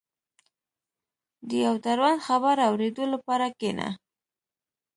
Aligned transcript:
•د 1.47 1.49
یو 1.65 1.75
دروند 1.85 2.19
خبر 2.27 2.55
اورېدو 2.67 3.03
لپاره 3.13 3.45
کښېنه. 3.59 3.89